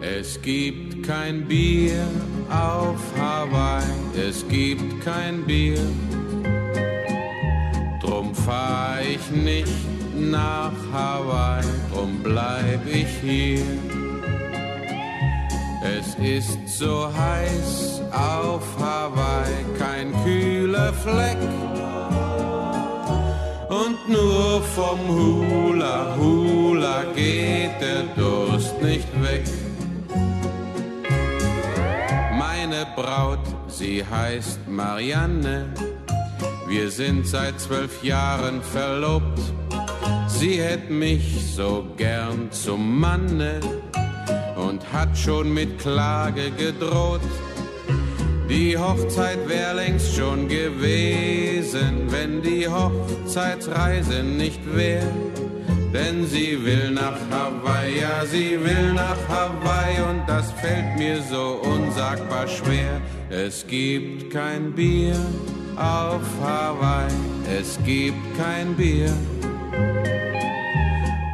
[0.00, 2.06] Es gibt kein Bier
[2.48, 3.84] auf Hawaii,
[4.16, 5.78] es gibt kein Bier.
[8.00, 9.68] Drum fahr ich nicht
[10.14, 13.60] nach Hawaii, drum bleib ich hier.
[15.82, 21.36] Es ist so heiß auf Hawaii, kein kühler Fleck.
[24.06, 29.44] Nur vom Hula Hula geht der Durst nicht weg.
[32.38, 35.72] Meine Braut, sie heißt Marianne.
[36.68, 39.40] Wir sind seit zwölf Jahren verlobt.
[40.26, 43.60] Sie hätt mich so gern zum Manne
[44.54, 47.22] und hat schon mit Klage gedroht.
[48.50, 52.03] Die Hochzeit wär längst schon gewesen,
[52.42, 55.02] die Hochzeitsreise nicht wär.
[55.92, 61.60] Denn sie will nach Hawaii, ja, sie will nach Hawaii und das fällt mir so
[61.62, 63.00] unsagbar schwer.
[63.30, 65.14] Es gibt kein Bier
[65.76, 67.12] auf Hawaii,
[67.60, 69.12] es gibt kein Bier.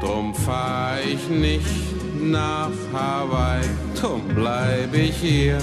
[0.03, 3.65] Drum fahr ich nicht nach Hawaii,
[3.99, 5.59] drum bleib ich hier.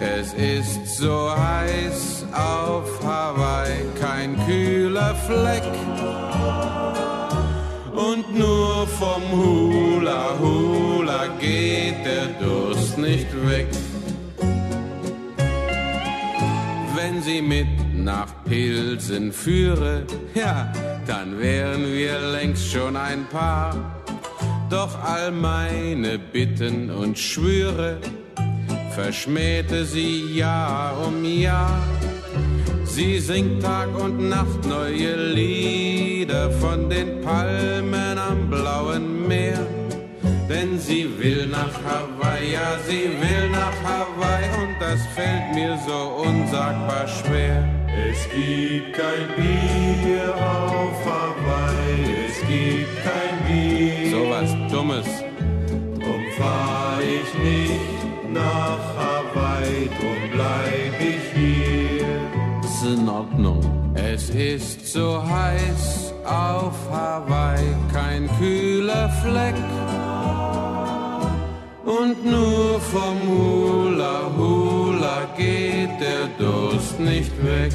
[0.00, 5.62] Es ist so heiß auf Hawaii, kein kühler Fleck.
[7.94, 13.68] Und nur vom Hula Hula geht der Durst nicht weg.
[16.96, 20.04] Wenn sie mit nach Pilsen führe,
[20.34, 20.72] ja,
[21.06, 23.74] dann wären wir längst schon ein Paar.
[24.70, 27.98] Doch all meine Bitten und Schwüre
[28.90, 31.80] verschmähte sie Jahr um Jahr.
[32.84, 39.66] Sie singt Tag und Nacht neue Lieder von den Palmen am blauen Meer.
[40.48, 46.22] Denn sie will nach Hawaii, ja, sie will nach Hawaii und das fällt mir so
[46.28, 47.66] unsagbar schwer.
[48.10, 54.10] Es gibt kein Bier auf Hawaii, es gibt kein Bier.
[54.10, 55.06] So was Dummes.
[55.98, 60.43] Drum fahr ich nicht nach Hawaii, drum bleib.
[62.84, 63.94] In Ordnung.
[63.94, 69.54] Es ist so heiß auf Hawaii, kein kühler Fleck.
[71.86, 77.72] Und nur vom Hula Hula geht der Durst nicht weg.